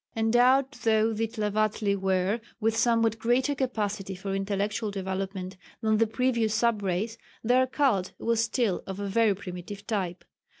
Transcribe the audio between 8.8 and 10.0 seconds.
of a very primitive